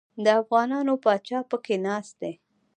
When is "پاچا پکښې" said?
1.03-1.77